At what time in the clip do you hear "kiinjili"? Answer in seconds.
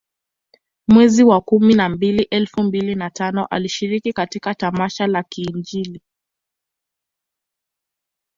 5.23-6.01